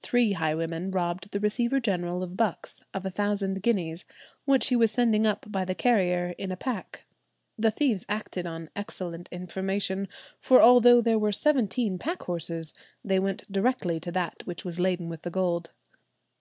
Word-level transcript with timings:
Three 0.00 0.34
highwaymen 0.34 0.92
robbed 0.92 1.32
the 1.32 1.40
Receiver 1.40 1.80
General 1.80 2.22
of 2.22 2.36
Bucks 2.36 2.84
of 2.94 3.04
a 3.04 3.10
thousand 3.10 3.62
guineas, 3.64 4.04
which 4.44 4.68
he 4.68 4.76
was 4.76 4.92
sending 4.92 5.26
up 5.26 5.46
by 5.50 5.64
the 5.64 5.74
carrier 5.74 6.36
in 6.38 6.52
a 6.52 6.56
pack; 6.56 7.04
the 7.58 7.72
thieves 7.72 8.06
acted 8.08 8.46
on 8.46 8.70
excellent 8.76 9.28
information, 9.32 10.06
for 10.38 10.62
although 10.62 11.00
there 11.00 11.18
were 11.18 11.32
seventeen 11.32 11.98
pack 11.98 12.22
horses, 12.22 12.74
they 13.04 13.18
went 13.18 13.42
directly 13.50 13.98
to 13.98 14.12
that 14.12 14.42
which 14.44 14.64
was 14.64 14.78
laden 14.78 15.08
with 15.08 15.22
the 15.22 15.30
gold. 15.32 15.72